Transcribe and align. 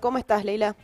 ¿Cómo 0.00 0.18
estás, 0.18 0.44
Leila? 0.44 0.76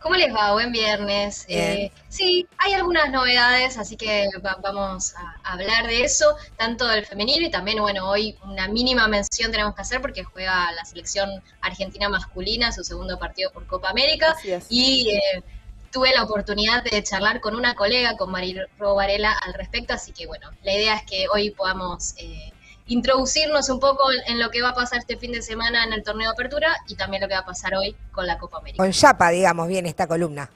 ¿Cómo 0.00 0.14
les 0.14 0.32
va? 0.32 0.52
Buen 0.52 0.70
viernes. 0.70 1.44
Eh, 1.48 1.90
sí, 2.08 2.46
hay 2.58 2.74
algunas 2.74 3.10
novedades, 3.10 3.76
así 3.76 3.96
que 3.96 4.28
vamos 4.62 5.14
a 5.16 5.52
hablar 5.52 5.86
de 5.86 6.04
eso, 6.04 6.36
tanto 6.56 6.86
del 6.86 7.04
femenino 7.06 7.46
y 7.46 7.50
también, 7.50 7.80
bueno, 7.80 8.08
hoy 8.08 8.36
una 8.44 8.68
mínima 8.68 9.08
mención 9.08 9.50
tenemos 9.50 9.74
que 9.74 9.82
hacer 9.82 10.00
porque 10.00 10.22
juega 10.22 10.70
la 10.72 10.84
selección 10.84 11.42
argentina 11.60 12.08
masculina, 12.08 12.70
su 12.70 12.84
segundo 12.84 13.18
partido 13.18 13.50
por 13.50 13.66
Copa 13.66 13.90
América. 13.90 14.36
Y 14.68 15.10
eh, 15.10 15.42
tuve 15.90 16.12
la 16.14 16.22
oportunidad 16.22 16.84
de 16.84 17.02
charlar 17.02 17.40
con 17.40 17.56
una 17.56 17.74
colega, 17.74 18.16
con 18.16 18.30
María 18.30 18.66
Varela, 18.78 19.32
al 19.32 19.54
respecto, 19.54 19.94
así 19.94 20.12
que 20.12 20.26
bueno, 20.26 20.50
la 20.62 20.72
idea 20.72 20.96
es 20.96 21.02
que 21.04 21.26
hoy 21.32 21.50
podamos 21.50 22.14
eh, 22.18 22.52
introducirnos 22.86 23.68
un 23.68 23.80
poco 23.80 24.04
en, 24.26 24.38
lo 24.38 24.50
que 24.50 24.62
va 24.62 24.70
a 24.70 24.74
pasar 24.74 25.00
este 25.00 25.16
fin 25.16 25.32
de 25.32 25.42
semana 25.42 25.84
en 25.84 25.92
el 25.92 26.02
torneo 26.02 26.28
de 26.28 26.32
apertura 26.32 26.76
y 26.88 26.94
también 26.94 27.22
lo 27.22 27.28
que 27.28 27.34
va 27.34 27.40
a 27.40 27.46
pasar 27.46 27.74
hoy 27.74 27.96
con 28.12 28.26
la 28.26 28.38
Copa 28.38 28.58
América. 28.58 28.82
Con 28.82 28.92
Chapa, 28.92 29.30
digamos, 29.30 29.68
bien 29.68 29.86
esta 29.86 30.06
columna. 30.06 30.50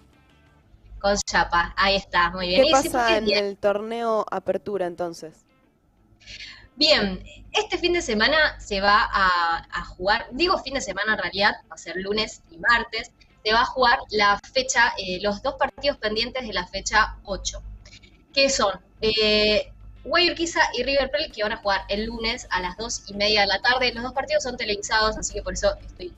Con 1.01 1.16
Chapa, 1.16 1.75
ahí 1.77 1.97
está, 1.97 2.30
muy 2.30 2.48
bien. 2.48 2.65
¿Qué 2.65 2.70
pasa 2.70 3.16
en 3.16 3.30
el 3.30 3.56
torneo 3.56 4.25
apertura 4.30 4.87
entonces? 4.87 5.45
Bien, 6.77 7.23
este 7.53 7.79
fin 7.79 7.93
de 7.93 8.03
semana 8.03 8.59
se 8.61 8.81
va 8.81 9.09
a, 9.12 9.84
jugar, 9.84 10.28
digo 10.31 10.56
fin 10.59 10.75
de 10.75 10.81
semana 10.81 11.15
en 11.15 11.19
realidad, 11.19 11.56
va 11.70 11.75
a 11.75 11.78
ser 11.78 11.97
lunes 11.97 12.42
y 12.51 12.59
martes, 12.59 13.11
se 13.45 13.53
va 13.53 13.62
a 13.62 13.67
jugar 13.67 13.98
la 14.11 14.39
fecha, 14.53 14.92
eh, 14.97 15.19
los 15.20 15.42
dos 15.42 15.55
partidos 15.55 15.98
pendientes 15.98 16.47
de 16.47 16.53
la 16.53 16.67
fecha 16.67 17.17
8, 17.25 17.62
que 18.33 18.48
son 18.48 18.81
eh, 19.01 19.73
Guayurquiza 20.05 20.61
y 20.77 20.83
River 20.83 21.11
Plate 21.11 21.31
que 21.31 21.43
van 21.43 21.53
a 21.53 21.57
jugar 21.59 21.83
el 21.89 22.07
lunes 22.07 22.47
a 22.51 22.61
las 22.61 22.77
2 22.77 23.05
y 23.09 23.15
media 23.15 23.43
de 23.43 23.49
la 23.49 23.61
tarde. 23.61 23.93
Los 23.93 24.03
dos 24.03 24.13
partidos 24.13 24.43
son 24.43 24.57
televisados, 24.57 25.17
así 25.19 25.35
que 25.35 25.43
por 25.43 25.53
eso 25.53 25.77
estoy 25.85 26.13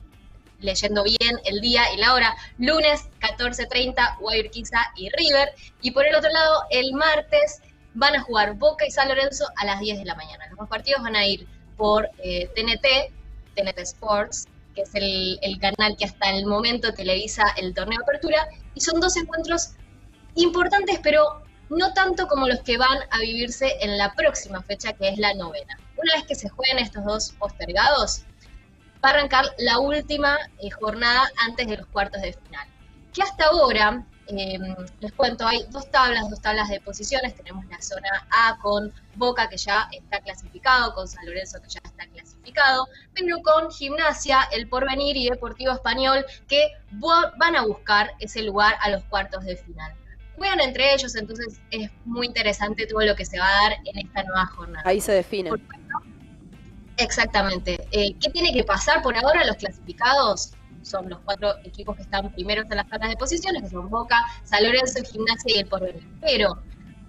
leyendo 0.59 1.03
bien 1.03 1.39
el 1.43 1.61
día 1.61 1.83
y 1.93 1.97
la 1.97 2.13
hora. 2.13 2.35
Lunes 2.57 3.01
14.30, 3.19 4.19
Guayurquiza 4.19 4.79
y 4.95 5.09
River. 5.09 5.53
Y 5.81 5.91
por 5.91 6.05
el 6.05 6.15
otro 6.15 6.29
lado, 6.29 6.63
el 6.69 6.93
martes 6.93 7.61
van 7.93 8.15
a 8.15 8.21
jugar 8.21 8.53
Boca 8.53 8.85
y 8.87 8.91
San 8.91 9.09
Lorenzo 9.09 9.45
a 9.57 9.65
las 9.65 9.79
10 9.79 9.99
de 9.99 10.05
la 10.05 10.15
mañana. 10.15 10.47
Los 10.49 10.59
dos 10.59 10.69
partidos 10.69 11.03
van 11.03 11.15
a 11.15 11.25
ir 11.25 11.45
por 11.77 12.07
TNT, 12.07 12.85
eh, 12.85 13.11
TNT 13.55 13.79
Sports, 13.79 14.47
que 14.73 14.81
es 14.81 14.95
el, 14.95 15.37
el 15.41 15.59
canal 15.59 15.95
que 15.97 16.05
hasta 16.05 16.29
el 16.31 16.45
momento 16.45 16.93
televisa 16.93 17.53
el 17.57 17.73
torneo 17.73 17.99
de 17.99 18.03
apertura. 18.03 18.47
Y 18.73 18.81
son 18.81 18.99
dos 18.99 19.17
encuentros 19.17 19.71
importantes, 20.35 20.99
pero 21.03 21.42
no 21.69 21.93
tanto 21.93 22.27
como 22.27 22.47
los 22.47 22.61
que 22.61 22.77
van 22.77 22.99
a 23.09 23.19
vivirse 23.19 23.77
en 23.81 23.97
la 23.97 24.13
próxima 24.13 24.61
fecha, 24.61 24.93
que 24.93 25.09
es 25.09 25.17
la 25.17 25.33
novena. 25.33 25.77
Una 25.97 26.15
vez 26.15 26.25
que 26.25 26.35
se 26.35 26.49
jueguen 26.49 26.79
estos 26.79 27.03
dos 27.05 27.33
postergados, 27.39 28.23
va 29.03 29.09
a 29.09 29.13
arrancar 29.13 29.45
la 29.57 29.79
última 29.79 30.37
eh, 30.59 30.69
jornada 30.69 31.29
antes 31.45 31.67
de 31.67 31.77
los 31.77 31.87
cuartos 31.87 32.21
de 32.21 32.33
final. 32.33 32.67
Que 33.13 33.21
hasta 33.21 33.45
ahora, 33.45 34.05
em, 34.27 34.75
les 34.99 35.11
cuento, 35.13 35.47
hay 35.47 35.65
dos 35.69 35.89
tablas, 35.91 36.29
dos 36.29 36.41
tablas 36.41 36.69
de 36.69 36.81
posiciones. 36.81 37.35
Tenemos 37.35 37.65
la 37.67 37.81
zona 37.81 38.27
A 38.31 38.57
con 38.61 38.91
Boca, 39.15 39.47
que 39.49 39.57
ya 39.57 39.87
está 39.91 40.19
clasificado, 40.21 40.93
con 40.95 41.07
San 41.07 41.25
Lorenzo, 41.25 41.61
que 41.61 41.69
ya 41.69 41.81
está 41.83 42.07
clasificado, 42.07 42.87
pero 43.13 43.41
con 43.41 43.71
Gimnasia, 43.71 44.47
El 44.51 44.67
Porvenir 44.67 45.15
y 45.17 45.29
Deportivo 45.29 45.73
Español, 45.73 46.25
que 46.47 46.71
van 47.37 47.55
a 47.55 47.65
buscar 47.65 48.11
ese 48.19 48.41
lugar 48.41 48.75
a 48.81 48.89
los 48.89 49.03
cuartos 49.05 49.43
de 49.45 49.57
final 49.57 49.93
juegan 50.35 50.59
entre 50.59 50.93
ellos, 50.93 51.15
entonces 51.15 51.59
es 51.71 51.89
muy 52.05 52.27
interesante 52.27 52.85
todo 52.87 53.01
lo 53.01 53.15
que 53.15 53.25
se 53.25 53.39
va 53.39 53.47
a 53.47 53.69
dar 53.69 53.73
en 53.85 53.97
esta 53.97 54.23
nueva 54.23 54.45
jornada. 54.47 54.83
Ahí 54.87 54.99
se 55.01 55.11
define. 55.11 55.51
Exactamente. 56.97 57.87
Eh, 57.91 58.15
¿Qué 58.19 58.29
tiene 58.29 58.53
que 58.53 58.63
pasar 58.63 59.01
por 59.01 59.15
ahora? 59.17 59.45
Los 59.45 59.57
clasificados 59.57 60.53
son 60.83 61.09
los 61.09 61.19
cuatro 61.19 61.55
equipos 61.63 61.95
que 61.95 62.03
están 62.03 62.31
primeros 62.33 62.65
en 62.69 62.77
las 62.77 62.87
tablas 62.87 63.09
de 63.09 63.17
posiciones, 63.17 63.63
que 63.63 63.69
son 63.69 63.89
Boca, 63.89 64.17
San 64.43 64.63
Lorenzo, 64.63 65.01
Gimnasia 65.03 65.55
y 65.55 65.59
el 65.59 65.65
Porvenir. 65.65 66.07
Pero 66.21 66.61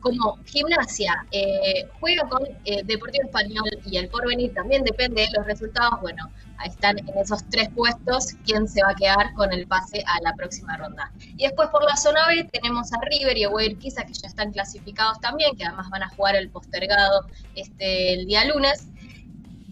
como 0.05 0.39
Gimnasia 0.45 1.27
eh, 1.33 1.89
juega 1.99 2.29
con 2.29 2.47
eh, 2.67 2.83
Deportivo 2.85 3.25
Español 3.25 3.71
y 3.87 3.97
el 3.97 4.09
Porvenir 4.09 4.53
también 4.53 4.85
depende 4.85 5.23
de 5.23 5.29
los 5.35 5.47
resultados, 5.47 5.99
bueno, 6.03 6.31
ahí 6.59 6.69
están 6.69 6.99
en 6.99 7.19
esos 7.19 7.43
tres 7.49 7.71
puestos 7.75 8.35
quién 8.45 8.69
se 8.69 8.83
va 8.83 8.91
a 8.91 8.95
quedar 8.95 9.33
con 9.33 9.51
el 9.51 9.67
pase 9.67 10.05
a 10.07 10.21
la 10.23 10.35
próxima 10.35 10.77
ronda. 10.77 11.11
Y 11.39 11.45
después 11.45 11.71
por 11.71 11.83
la 11.85 11.97
zona 11.97 12.29
B 12.29 12.47
tenemos 12.53 12.93
a 12.93 12.99
River 13.01 13.39
y 13.39 13.45
a 13.45 13.49
Guayurquiza 13.49 14.05
que 14.05 14.13
ya 14.13 14.29
están 14.29 14.53
clasificados 14.53 15.19
también, 15.21 15.57
que 15.57 15.65
además 15.65 15.89
van 15.89 16.03
a 16.03 16.11
jugar 16.11 16.37
el 16.37 16.51
postergado 16.51 17.27
este, 17.55 18.13
el 18.13 18.27
día 18.27 18.45
lunes. 18.45 18.89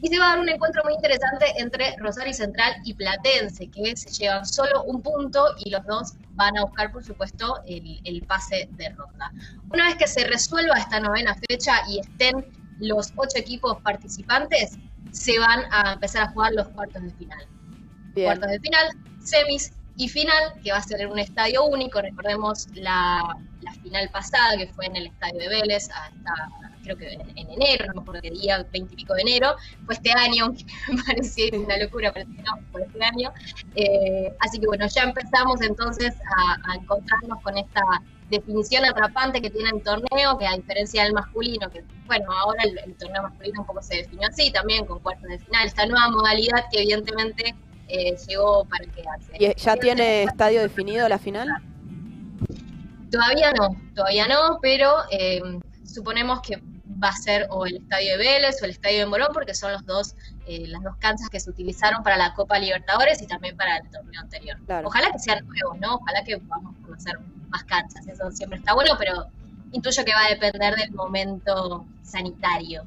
Y 0.03 0.09
se 0.09 0.19
va 0.19 0.27
a 0.27 0.29
dar 0.31 0.41
un 0.41 0.49
encuentro 0.49 0.83
muy 0.85 0.95
interesante 0.95 1.47
entre 1.57 1.97
Rosario 1.99 2.35
Central 2.35 2.75
y 2.85 2.93
Platense, 2.93 3.69
que 3.69 3.97
se 3.97 4.11
llevan 4.11 4.45
solo 4.45 4.83
un 4.83 5.01
punto 5.01 5.55
y 5.65 5.71
los 5.71 5.87
dos 5.87 6.15
van 6.33 6.59
a 6.59 6.65
buscar, 6.65 6.91
por 6.91 7.05
supuesto, 7.05 7.63
el, 7.67 8.25
pase 8.27 8.69
de 8.73 8.89
ronda. 8.91 9.33
Una 9.71 9.87
vez 9.87 9.95
que 9.95 10.09
se 10.09 10.27
resuelva 10.27 10.75
esta 10.77 10.99
novena 10.99 11.37
fecha 11.49 11.83
y 11.89 12.01
estén 12.01 12.45
los 12.81 13.13
ocho 13.15 13.39
equipos 13.39 13.81
participantes, 13.83 14.77
se 15.13 15.39
van 15.39 15.63
a 15.71 15.93
empezar 15.93 16.25
a 16.25 16.29
jugar 16.33 16.53
los 16.53 16.69
cuartos 16.71 17.01
de 17.01 17.11
final. 17.13 17.47
Cuartos 18.15 18.51
de 18.51 18.59
final, 18.59 18.89
semis 19.21 19.73
y 19.97 20.09
final, 20.09 20.55
que 20.63 20.73
va 20.73 20.79
a 20.79 20.83
ser 20.83 21.01
en 21.01 21.11
un 21.11 21.19
estadio 21.19 21.65
único. 21.65 22.01
Recordemos 22.01 22.69
la, 22.75 23.37
la 23.61 23.73
final 23.75 24.09
pasada, 24.11 24.57
que 24.57 24.67
fue 24.69 24.87
en 24.87 24.97
el 24.97 25.07
estadio 25.07 25.41
de 25.41 25.49
Vélez, 25.49 25.89
hasta 25.91 26.51
creo 26.83 26.97
que 26.97 27.13
en, 27.15 27.51
enero, 27.51 27.87
no 27.87 27.95
me 27.95 28.01
acuerdo 28.03 28.23
qué 28.23 28.31
día, 28.31 28.67
veintipico 28.73 29.15
de 29.15 29.23
enero, 29.23 29.55
fue 29.87 29.95
este 29.95 30.13
año, 30.13 30.53
que 30.87 30.93
me 30.93 31.03
parecía 31.03 31.51
una 31.59 31.77
locura, 31.79 32.13
pero 32.13 32.29
no, 32.29 32.59
fue 32.71 32.83
este 32.83 33.05
año. 33.05 33.33
Eh, 33.75 34.35
así 34.41 34.59
que 34.59 34.67
bueno, 34.67 34.87
ya 34.89 35.03
empezamos 35.03 35.61
entonces 35.63 36.15
a, 36.37 36.75
encontrarnos 36.75 37.41
con 37.43 37.57
esta 37.57 37.83
definición 38.31 38.85
atrapante 38.85 39.41
que 39.43 39.51
tiene 39.51 39.71
el 39.71 39.83
torneo, 39.83 40.39
que 40.39 40.47
a 40.47 40.57
diferencia 40.57 41.05
del 41.05 41.13
masculino, 41.13 41.71
que 41.71 41.85
bueno, 42.07 42.33
ahora 42.33 42.63
el, 42.65 42.95
torneo 42.97 43.23
masculino 43.23 43.61
un 43.61 43.67
poco 43.67 43.83
se 43.83 43.97
definió 43.97 44.29
así 44.29 44.51
también, 44.51 44.87
con 44.87 44.99
cuartos 45.01 45.29
de 45.29 45.39
final, 45.39 45.67
esta 45.67 45.87
nueva 45.87 46.09
modalidad 46.09 46.65
que 46.71 46.81
evidentemente 46.81 47.55
eh, 47.93 48.17
llegó 48.27 48.65
para 48.65 48.87
quedarse. 48.87 49.33
¿Y 49.39 49.55
ya 49.55 49.77
tiene 49.77 50.23
estadio 50.23 50.63
definido 50.63 51.07
la 51.09 51.19
final? 51.19 51.49
Todavía 53.11 53.53
no, 53.53 53.77
todavía 53.95 54.27
no, 54.27 54.59
pero 54.63 54.95
eh, 55.11 55.43
suponemos 55.85 56.41
que 56.41 56.63
va 57.03 57.09
a 57.09 57.13
ser 57.13 57.47
o 57.51 57.67
el 57.67 57.77
estadio 57.77 58.13
de 58.13 58.17
Vélez 58.17 58.63
o 58.63 58.65
el 58.65 58.71
estadio 58.71 59.01
de 59.01 59.07
Morón, 59.07 59.29
porque 59.35 59.55
son 59.55 59.73
los 59.73 59.85
dos, 59.85 60.15
eh, 60.47 60.67
las 60.69 60.83
dos 60.83 60.97
canchas 60.97 61.29
que 61.29 61.39
se 61.39 61.51
utilizaron 61.51 62.03
para 62.03 62.17
la 62.17 62.33
Copa 62.33 62.59
Libertadores 62.59 63.21
y 63.21 63.27
también 63.27 63.59
para 63.59 63.77
el 63.77 63.91
torneo 63.91 64.23
anterior. 64.23 64.57
Ojalá 64.85 65.13
que 65.13 65.19
sean 65.19 65.47
nuevos, 65.47 65.79
¿no? 65.79 65.97
Ojalá 65.97 66.25
que 66.25 66.39
podamos 66.39 66.75
conocer 66.83 67.19
más 67.51 67.65
canchas, 67.65 68.07
eso 68.09 68.31
siempre 68.31 68.59
está 68.59 68.73
bueno, 68.73 68.95
pero 68.99 69.27
intuyo 69.73 70.03
que 70.03 70.15
va 70.15 70.25
a 70.25 70.29
depender 70.31 70.77
del 70.77 70.93
momento 70.93 71.85
sanitario. 72.03 72.85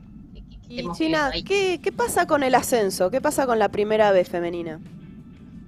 Y 0.69 0.91
China, 0.93 1.31
¿qué, 1.45 1.79
¿qué 1.81 1.91
pasa 1.91 2.25
con 2.25 2.43
el 2.43 2.55
ascenso? 2.55 3.09
¿Qué 3.11 3.21
pasa 3.21 3.45
con 3.45 3.59
la 3.59 3.69
primera 3.69 4.11
B 4.11 4.23
femenina? 4.25 4.79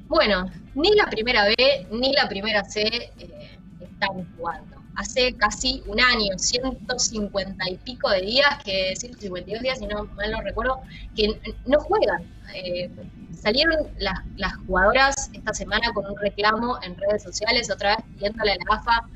Bueno, 0.07 0.49
ni 0.75 0.95
la 0.95 1.05
primera 1.05 1.45
B 1.45 1.87
ni 1.91 2.13
la 2.13 2.29
primera 2.29 2.63
C 2.63 2.81
eh, 2.81 3.57
están 3.81 4.25
jugando 4.37 4.77
hace 4.97 5.33
casi 5.35 5.83
un 5.85 5.99
año, 5.99 6.37
150 6.37 7.69
y 7.69 7.77
pico 7.77 8.09
de 8.09 8.21
días, 8.21 8.63
que 8.65 8.95
152 8.95 9.61
días, 9.61 9.77
si 9.77 9.85
no 9.85 10.05
mal 10.05 10.31
no 10.31 10.41
recuerdo, 10.41 10.81
que 11.15 11.39
no 11.67 11.79
juegan. 11.79 12.23
Eh, 12.55 12.89
salieron 13.31 13.75
las, 13.99 14.19
las, 14.37 14.55
jugadoras 14.65 15.29
esta 15.33 15.53
semana 15.53 15.93
con 15.93 16.05
un 16.07 16.17
reclamo 16.17 16.79
en 16.81 16.97
redes 16.97 17.21
sociales, 17.21 17.69
otra 17.69 17.95
vez 17.95 18.05
pidiéndole 18.15 18.53
a 18.53 18.55
la 18.55 18.75
AFA, 18.75 19.07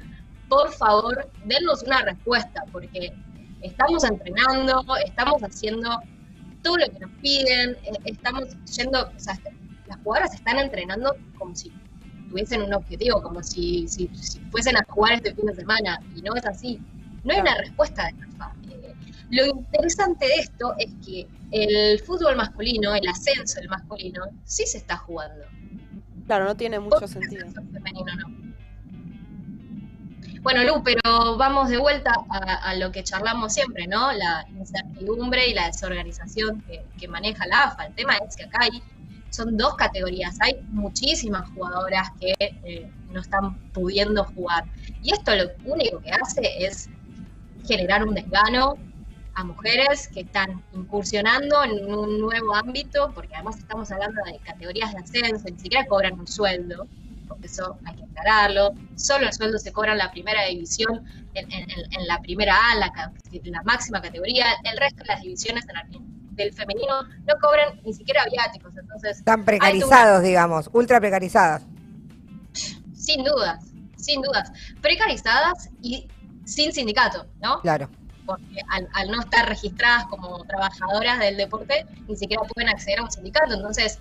por 0.47 0.71
favor, 0.71 1.31
dennos 1.45 1.81
una 1.81 2.03
respuesta, 2.03 2.63
porque 2.71 3.11
estamos 3.61 4.03
entrenando, 4.03 4.83
estamos 5.05 5.41
haciendo 5.41 5.89
todo 6.61 6.77
lo 6.77 6.89
que 6.89 6.99
nos 6.99 7.11
piden, 7.21 7.71
eh, 7.71 7.99
estamos 8.05 8.49
yendo, 8.75 9.09
o 9.15 9.19
sea, 9.19 9.39
las 9.87 9.97
jugadoras 10.03 10.33
están 10.33 10.59
entrenando 10.59 11.15
como 11.37 11.55
si 11.55 11.71
tuviesen 12.29 12.61
un 12.61 12.73
objetivo, 12.73 13.21
como 13.21 13.43
si, 13.43 13.87
si, 13.87 14.07
fuesen 14.51 14.77
a 14.77 14.85
jugar 14.87 15.13
este 15.13 15.35
fin 15.35 15.45
de 15.47 15.55
semana, 15.55 15.99
y 16.15 16.21
no 16.21 16.35
es 16.35 16.45
así. 16.45 16.79
No 17.23 17.33
hay 17.33 17.41
una 17.41 17.55
respuesta 17.55 18.07
de 18.07 18.13
CAFA. 18.13 18.55
Eh, 18.69 18.95
lo 19.29 19.45
interesante 19.47 20.25
de 20.25 20.35
esto 20.35 20.73
es 20.77 20.89
que 21.05 21.27
el 21.51 21.99
fútbol 21.99 22.35
masculino, 22.35 22.95
el 22.95 23.07
ascenso 23.07 23.59
del 23.59 23.69
masculino, 23.69 24.23
sí 24.45 24.65
se 24.65 24.77
está 24.77 24.97
jugando. 24.97 25.45
Claro, 26.25 26.45
no 26.45 26.55
tiene 26.55 26.79
mucho 26.79 27.07
sentido. 27.07 27.45
Bueno, 30.41 30.63
Lu, 30.63 30.83
pero 30.83 31.37
vamos 31.37 31.69
de 31.69 31.77
vuelta 31.77 32.15
a, 32.29 32.73
lo 32.73 32.91
que 32.91 33.03
charlamos 33.03 33.53
siempre, 33.53 33.85
¿no? 33.85 34.11
La 34.11 34.43
incertidumbre 34.57 35.47
y 35.47 35.53
la 35.53 35.67
desorganización 35.67 36.63
que, 36.99 37.07
maneja 37.07 37.45
la 37.45 37.65
AFA. 37.65 37.85
El 37.85 37.93
tema 37.93 38.15
es 38.17 38.35
que 38.35 38.45
acá 38.45 38.59
hay 38.61 38.81
son 39.29 39.55
dos 39.55 39.75
categorías. 39.75 40.37
Hay 40.41 40.59
muchísimas 40.69 41.47
jugadoras 41.51 42.09
que 42.19 42.33
eh, 42.39 42.91
no 43.11 43.21
están 43.21 43.55
pudiendo 43.71 44.23
jugar. 44.23 44.65
Y 45.03 45.13
esto 45.13 45.35
lo 45.35 45.45
único 45.65 45.99
que 46.01 46.11
hace 46.11 46.65
es 46.65 46.89
generar 47.65 48.03
un 48.05 48.15
desgano 48.15 48.75
a 49.35 49.43
mujeres 49.43 50.07
que 50.07 50.21
están 50.21 50.63
incursionando 50.73 51.63
en 51.63 51.93
un 51.93 52.19
nuevo 52.19 52.55
ámbito, 52.55 53.11
porque 53.13 53.35
además 53.35 53.59
estamos 53.59 53.91
hablando 53.91 54.21
de 54.25 54.39
categorías 54.39 54.91
de 54.91 54.99
ascenso, 54.99 55.45
ni 55.49 55.59
siquiera 55.59 55.85
cobran 55.85 56.19
un 56.19 56.27
sueldo, 56.27 56.87
eso 57.41 57.77
hay 57.85 57.95
que 57.95 58.03
aclararlo. 58.03 58.73
Solo 58.95 59.27
el 59.27 59.33
sueldo 59.33 59.57
se 59.59 59.71
cobra 59.71 59.93
en 59.93 59.97
la 59.97 60.11
primera 60.11 60.45
división, 60.45 61.05
en, 61.33 62.07
la 62.07 62.19
primera 62.19 62.55
A, 62.71 62.75
la, 62.75 63.11
la, 63.43 63.63
máxima 63.63 64.01
categoría. 64.01 64.45
El 64.63 64.77
resto 64.77 65.03
de 65.03 65.05
las 65.05 65.21
divisiones 65.21 65.65
del 66.31 66.53
femenino 66.53 67.03
no 67.03 67.33
cobran 67.41 67.81
ni 67.83 67.93
siquiera 67.93 68.25
viáticos. 68.31 68.75
Entonces, 68.77 69.19
Están 69.19 69.45
precarizados, 69.45 70.23
digamos, 70.23 70.69
ultra 70.73 70.99
precarizadas. 70.99 71.63
Sin 72.93 73.23
dudas, 73.23 73.65
sin 73.97 74.21
dudas. 74.21 74.51
Precarizadas 74.81 75.69
y 75.81 76.07
sin 76.45 76.71
sindicato, 76.71 77.27
¿no? 77.41 77.61
Claro. 77.61 77.89
Porque 78.25 78.61
al, 78.69 78.87
al, 78.93 79.09
no 79.09 79.19
estar 79.21 79.49
registradas 79.49 80.05
como 80.05 80.43
trabajadoras 80.45 81.19
del 81.19 81.37
deporte, 81.37 81.85
ni 82.07 82.15
siquiera 82.15 82.43
pueden 82.43 82.69
acceder 82.69 82.99
a 82.99 83.03
un 83.03 83.11
sindicato. 83.11 83.53
Entonces, 83.53 83.99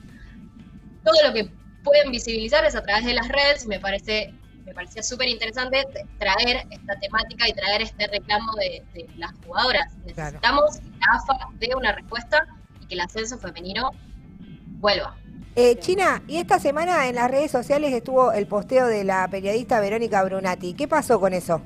todo 1.03 1.15
lo 1.27 1.33
que 1.33 1.51
pueden 1.85 2.11
visibilizar 2.11 2.65
a 2.65 2.71
través 2.71 3.05
de 3.05 3.15
las 3.15 3.29
redes, 3.29 3.67
me 3.67 3.81
parece 3.81 4.35
me 4.71 4.75
parecía 4.75 5.03
súper 5.03 5.29
interesante 5.29 5.85
traer 6.19 6.65
esta 6.71 6.99
temática 7.01 7.49
y 7.49 7.53
traer 7.53 7.83
este 7.83 8.07
reclamo 8.07 8.53
de, 8.55 9.09
las 9.17 9.33
jugadoras. 9.45 9.93
Necesitamos 10.05 10.79
que 10.79 10.91
la 10.91 11.17
AFA 11.17 11.49
dé 11.59 11.75
una 11.77 11.93
respuesta 11.93 12.47
y 12.81 12.87
que 12.87 12.95
el 12.95 13.01
ascenso 13.01 13.37
femenino 13.39 13.91
vuelva. 14.79 15.17
Eh, 15.57 15.77
China, 15.81 16.23
y 16.29 16.37
esta 16.37 16.61
semana 16.61 17.09
en 17.09 17.17
las 17.17 17.29
redes 17.29 17.51
sociales 17.51 17.93
estuvo 17.93 18.31
el 18.31 18.47
posteo 18.47 18.87
de 18.87 19.03
la 19.03 19.27
periodista 19.29 19.81
Verónica 19.81 20.23
Brunati. 20.23 20.75
¿Qué 20.75 20.87
pasó 20.87 21.19
con 21.19 21.33
eso? 21.33 21.61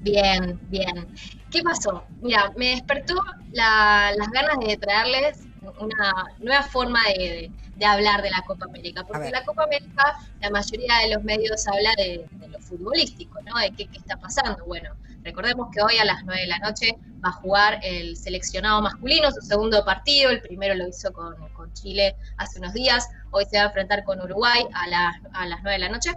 Bien, 0.00 0.58
bien. 0.68 1.06
¿Qué 1.52 1.62
pasó? 1.62 2.04
Mira, 2.20 2.52
me 2.56 2.70
despertó 2.70 3.14
las 3.52 4.16
ganas 4.32 4.58
de 4.66 4.76
traerles 4.76 5.38
una 5.78 6.12
nueva 6.38 6.62
forma 6.62 7.00
de, 7.16 7.50
hablar 7.84 8.22
de 8.22 8.30
la 8.30 8.42
Copa 8.42 8.66
América, 8.66 9.04
porque 9.04 9.30
la 9.30 9.44
Copa 9.44 9.64
América, 9.64 10.16
la 10.40 10.50
mayoría 10.50 10.98
de 10.98 11.14
los 11.14 11.24
medios 11.24 11.66
habla 11.66 11.90
de, 11.96 12.24
lo 12.48 12.58
futbolístico, 12.60 13.40
¿no? 13.42 13.58
De 13.58 13.72
qué, 13.72 13.88
está 13.92 14.16
pasando. 14.16 14.64
Bueno, 14.66 14.90
recordemos 15.24 15.68
que 15.72 15.82
hoy 15.82 15.98
a 15.98 16.04
las 16.04 16.24
9 16.24 16.42
de 16.42 16.46
la 16.46 16.58
noche 16.58 16.96
va 17.24 17.30
a 17.30 17.32
jugar 17.32 17.80
el 17.82 18.16
seleccionado 18.16 18.82
masculino, 18.82 19.32
su 19.32 19.40
segundo 19.40 19.84
partido, 19.84 20.30
el 20.30 20.42
primero 20.42 20.74
lo 20.74 20.88
hizo 20.88 21.12
con, 21.12 21.34
Chile 21.74 22.16
hace 22.36 22.58
unos 22.58 22.74
días, 22.74 23.08
hoy 23.30 23.46
se 23.50 23.56
va 23.56 23.62
a 23.62 23.66
enfrentar 23.66 24.04
con 24.04 24.20
Uruguay 24.20 24.66
a, 24.74 24.88
las, 24.88 25.16
a 25.32 25.46
las 25.46 25.62
9 25.62 25.72
de 25.72 25.78
la 25.78 25.88
noche. 25.88 26.12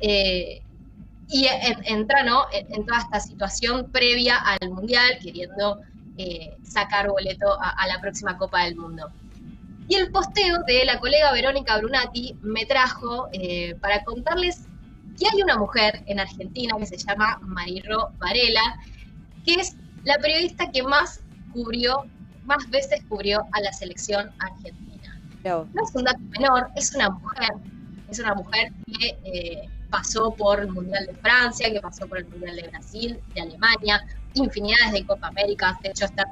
Eh, 0.00 0.62
y 1.28 1.48
entra 1.84 2.22
¿no? 2.22 2.46
en, 2.52 2.86
toda 2.86 3.00
esta 3.00 3.20
situación 3.20 3.90
previa 3.90 4.36
al 4.36 4.70
Mundial, 4.70 5.18
queriendo 5.20 5.80
eh, 6.18 6.56
sacar 6.62 7.08
boleto 7.08 7.58
a, 7.60 7.86
la 7.86 8.00
próxima 8.00 8.36
Copa 8.38 8.64
del 8.64 8.76
Mundo. 8.76 9.10
Y 9.88 9.94
el 9.94 10.10
posteo 10.10 10.58
de 10.66 10.84
la 10.84 10.98
colega 10.98 11.32
Verónica 11.32 11.78
Brunati 11.78 12.36
me 12.42 12.66
trajo 12.66 13.28
eh, 13.32 13.76
para 13.80 14.02
contarles 14.04 14.66
que 15.18 15.26
hay 15.32 15.42
una 15.42 15.56
mujer 15.56 16.02
en 16.06 16.18
Argentina 16.20 16.76
que 16.78 16.86
se 16.86 16.96
llama 16.96 17.38
Marirro 17.42 18.10
Varela, 18.18 18.78
que 19.44 19.54
es 19.54 19.76
la 20.04 20.18
periodista 20.18 20.70
que 20.70 20.82
más 20.82 21.20
cubrió, 21.52 22.04
más 22.44 22.68
veces 22.70 23.02
cubrió 23.08 23.44
a 23.52 23.60
la 23.60 23.72
selección 23.72 24.30
argentina. 24.38 25.20
No, 25.44 25.66
es 25.82 25.94
un 25.94 26.04
dato 26.04 26.18
menor, 26.38 26.68
es 26.74 26.94
una 26.94 27.10
mujer, 27.10 27.50
es 28.10 28.18
una 28.18 28.34
mujer 28.34 28.72
que 28.86 29.18
eh, 29.24 29.68
pasó 29.90 30.34
por 30.34 30.60
el 30.60 30.68
Mundial 30.68 31.06
de 31.06 31.14
Francia, 31.14 31.70
que 31.70 31.80
pasó 31.80 32.06
por 32.08 32.18
el 32.18 32.26
Mundial 32.26 32.56
de 32.56 32.68
Brasil, 32.68 33.20
de 33.34 33.40
Alemania, 33.40 34.04
infinidades 34.38 34.92
de 34.92 35.06
Copa 35.06 35.28
América, 35.28 35.78
de 35.82 35.90
hecho 35.90 36.04
está 36.04 36.24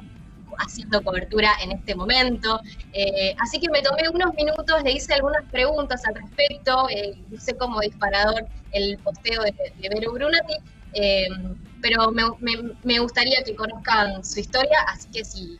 haciendo 0.58 1.02
cobertura 1.02 1.50
en 1.62 1.72
este 1.72 1.94
momento. 1.94 2.60
Eh, 2.92 3.34
así 3.38 3.60
que 3.60 3.68
me 3.70 3.82
tomé 3.82 4.08
unos 4.08 4.34
minutos, 4.34 4.82
le 4.82 4.92
hice 4.92 5.14
algunas 5.14 5.44
preguntas 5.50 6.02
al 6.06 6.14
respecto, 6.14 6.88
eh, 6.90 7.18
usé 7.32 7.56
como 7.56 7.80
disparador 7.80 8.46
el 8.72 8.98
posteo 8.98 9.42
de, 9.42 9.54
de 9.80 9.88
Vero 9.88 10.12
Brunati, 10.12 10.54
eh, 10.94 11.28
pero 11.80 12.10
me, 12.12 12.22
me, 12.82 12.98
gustaría 12.98 13.42
que 13.42 13.54
conozcan 13.54 14.24
su 14.24 14.40
historia, 14.40 14.78
así 14.88 15.08
que 15.12 15.24
si 15.24 15.58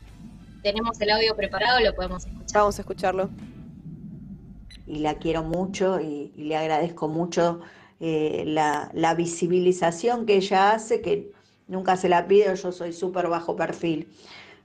tenemos 0.63 0.99
el 1.01 1.11
audio 1.11 1.35
preparado 1.35 1.79
lo 1.79 1.93
podemos 1.93 2.25
escuchar. 2.25 2.61
Vamos 2.61 2.79
a 2.79 2.81
escucharlo. 2.81 3.29
Y 4.87 4.99
la 4.99 5.15
quiero 5.15 5.43
mucho 5.43 5.99
y, 5.99 6.31
le 6.35 6.55
agradezco 6.55 7.07
mucho 7.07 7.61
la, 7.99 8.91
la 8.93 9.15
visibilización 9.15 10.25
que 10.25 10.35
ella 10.35 10.73
hace, 10.73 11.01
que 11.01 11.31
nunca 11.67 11.97
se 11.97 12.09
la 12.09 12.27
pido, 12.27 12.53
yo 12.53 12.71
soy 12.71 12.93
súper 12.93 13.27
bajo 13.27 13.55
perfil. 13.55 14.07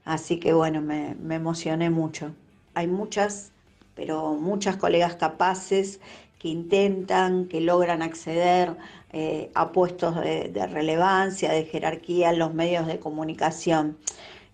Así 0.05 0.39
que 0.39 0.53
bueno, 0.53 0.81
me, 0.81 1.15
emocioné 1.29 1.89
mucho. 1.89 2.33
Hay 2.73 2.87
muchas, 2.87 3.51
pero 3.95 4.33
muchas 4.33 4.77
colegas 4.77 5.15
capaces 5.15 5.99
que 6.39 6.47
intentan, 6.47 7.47
que 7.47 7.61
logran 7.61 8.01
acceder 8.01 8.75
eh, 9.13 9.51
a 9.53 9.71
puestos 9.71 10.15
de, 10.15 10.67
relevancia, 10.71 11.51
de 11.51 11.65
jerarquía 11.65 12.31
en 12.31 12.39
los 12.39 12.53
medios 12.53 12.87
de 12.87 12.99
comunicación. 12.99 13.97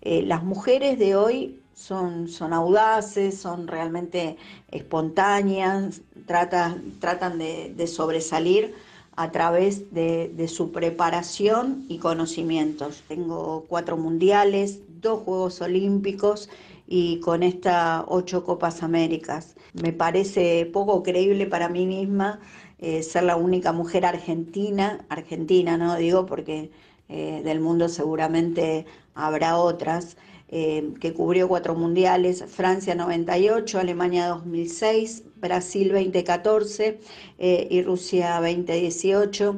Eh, 0.02 0.22
las 0.22 0.42
mujeres 0.42 0.98
de 0.98 1.16
hoy 1.16 1.60
son, 1.74 2.28
son 2.28 2.52
audaces, 2.52 3.40
son 3.40 3.68
realmente 3.68 4.36
espontáneas, 4.70 6.02
tratan, 6.26 6.98
tratan 7.00 7.38
de 7.38 7.86
sobresalir 7.86 8.74
a 9.18 9.32
través 9.32 9.92
de, 9.92 10.46
su 10.46 10.70
preparación 10.70 11.84
y 11.88 11.98
conocimientos. 11.98 13.02
Tengo 13.08 13.64
cuatro 13.68 13.96
mundiales, 13.96 14.78
dos 15.00 15.24
Juegos 15.24 15.60
Olímpicos 15.60 16.48
y 16.86 17.18
con 17.18 17.42
estas 17.42 18.04
ocho 18.06 18.44
Copas 18.44 18.84
Américas. 18.84 19.56
Me 19.72 19.92
parece 19.92 20.70
poco 20.72 21.02
creíble 21.02 21.46
para 21.46 21.68
mí 21.68 21.84
misma 21.84 22.38
eh, 22.78 23.02
ser 23.02 23.24
la 23.24 23.34
única 23.34 23.72
mujer 23.72 24.06
argentina, 24.06 25.04
argentina 25.08 25.76
no 25.76 25.96
digo 25.96 26.24
porque 26.24 26.70
eh, 27.08 27.42
del 27.42 27.58
mundo 27.58 27.88
seguramente 27.88 28.86
habrá 29.16 29.58
otras, 29.58 30.16
eh, 30.50 30.94
que 31.00 31.12
cubrió 31.12 31.48
cuatro 31.48 31.74
mundiales, 31.74 32.44
Francia 32.46 32.94
98, 32.94 33.80
Alemania 33.80 34.28
2006, 34.28 35.24
Brasil 35.40 35.90
2014 35.92 37.00
eh, 37.38 37.68
y 37.70 37.82
Rusia 37.82 38.40
2018 38.40 39.56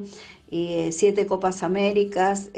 y 0.51 0.73
eh, 0.73 0.93
siete 0.93 1.27
Copas 1.27 1.63
Américas, 1.63 2.51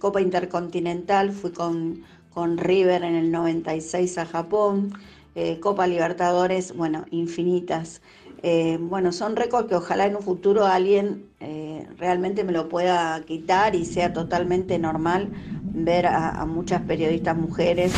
Copa 0.00 0.20
Intercontinental, 0.20 1.30
fui 1.30 1.52
con, 1.52 2.02
con 2.30 2.58
River 2.58 3.04
en 3.04 3.14
el 3.14 3.30
96 3.30 4.18
a 4.18 4.26
Japón, 4.26 4.94
Copa 5.60 5.86
Libertadores, 5.86 6.74
bueno, 6.76 7.04
infinitas. 7.12 8.02
bueno, 8.80 9.12
son 9.12 9.36
récords 9.36 9.68
que 9.68 9.76
ojalá 9.76 10.06
en 10.06 10.16
un 10.16 10.22
futuro 10.22 10.66
alguien 10.66 11.26
realmente 11.96 12.42
me 12.42 12.50
lo 12.50 12.68
pueda 12.68 13.22
quitar 13.24 13.76
y 13.76 13.84
sea 13.84 14.12
totalmente 14.12 14.76
normal 14.80 15.28
ver 15.72 16.06
a, 16.06 16.44
muchas 16.46 16.82
periodistas 16.82 17.36
mujeres. 17.36 17.92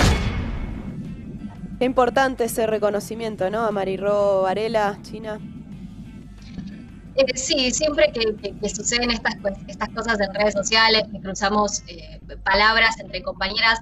Qué 1.83 1.87
importante 1.87 2.45
ese 2.45 2.65
reconocimiento, 2.69 3.51
¿no? 3.51 3.67
A 3.67 3.73
Marirro 3.73 4.43
Varela, 4.43 5.01
China. 5.03 5.41
Eh, 7.17 7.37
sí, 7.37 7.73
siempre 7.73 8.13
que, 8.13 8.69
suceden 8.69 9.11
estas, 9.11 9.35
estas 9.67 9.89
cosas 9.89 10.21
en 10.21 10.33
redes 10.33 10.55
sociales, 10.55 11.03
que 11.11 11.21
cruzamos 11.21 11.83
eh, 11.89 12.21
palabras 12.45 13.01
entre 13.01 13.21
compañeras, 13.25 13.81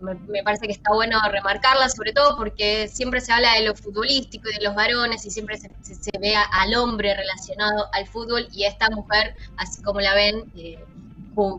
me, 0.00 0.44
parece 0.44 0.68
que 0.68 0.72
está 0.74 0.94
bueno 0.94 1.18
remarcarlas, 1.28 1.96
sobre 1.96 2.12
todo 2.12 2.36
porque 2.36 2.86
siempre 2.86 3.20
se 3.20 3.32
habla 3.32 3.54
de 3.54 3.66
lo 3.66 3.74
futbolístico 3.74 4.48
y 4.48 4.54
de 4.56 4.62
los 4.66 4.76
varones 4.76 5.26
y 5.26 5.32
siempre 5.32 5.58
se, 5.58 5.70
se, 5.82 6.18
ve 6.20 6.36
al 6.36 6.74
hombre 6.76 7.16
relacionado 7.16 7.88
al 7.94 8.06
fútbol 8.06 8.46
y 8.52 8.62
esta 8.62 8.88
mujer, 8.90 9.34
así 9.56 9.82
como 9.82 10.00
la 10.00 10.14
ven, 10.14 10.52
eh, 10.56 10.78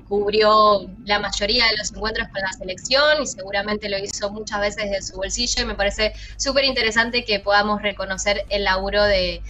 cubrió 0.07 0.87
la 1.05 1.19
mayoría 1.19 1.65
de 1.67 1.77
los 1.77 1.91
encuentros 1.91 2.27
con 2.29 2.41
la 2.41 2.53
selección 2.53 3.21
y 3.21 3.27
seguramente 3.27 3.89
lo 3.89 3.97
hizo 3.97 4.31
muchas 4.31 4.59
veces 4.61 4.91
de 4.91 5.01
su 5.01 5.15
bolsillo 5.17 5.63
y 5.63 5.65
me 5.65 5.75
parece 5.75 6.13
súper 6.37 6.65
interesante 6.65 7.25
que 7.25 7.39
podamos 7.39 7.81
reconocer 7.81 8.45
el 8.49 8.63
laburo 8.63 9.03
de, 9.03 9.41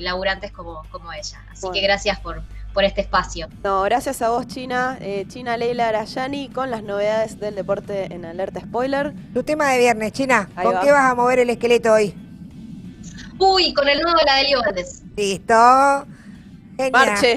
laburantes 0.00 0.52
como, 0.52 0.82
como 0.90 1.12
ella. 1.12 1.44
Así 1.50 1.66
que 1.72 1.80
gracias 1.80 2.20
por, 2.20 2.42
por 2.74 2.84
este 2.84 3.00
espacio. 3.00 3.48
No, 3.62 3.82
gracias 3.82 4.20
a 4.20 4.30
vos, 4.30 4.46
China. 4.46 4.98
Eh, 5.00 5.24
China 5.28 5.56
Leila 5.56 5.88
Arayani 5.88 6.48
con 6.50 6.70
las 6.70 6.82
novedades 6.82 7.38
del 7.38 7.54
deporte 7.54 8.12
en 8.12 8.24
Alerta 8.24 8.60
Spoiler. 8.60 9.14
Tu 9.32 9.42
tema 9.44 9.70
de 9.70 9.78
viernes, 9.78 10.12
China. 10.12 10.48
¿Con 10.60 10.80
qué 10.80 10.90
vas 10.90 11.10
a 11.10 11.14
mover 11.14 11.38
el 11.38 11.50
esqueleto 11.50 11.92
hoy? 11.92 12.14
Uy, 13.38 13.72
con 13.72 13.88
el 13.88 14.00
nudo 14.00 14.14
de 14.14 14.24
la 14.24 14.72
de 14.72 14.84
Listo. 15.16 16.06
Genial. 16.76 16.92
Marche. 16.92 17.32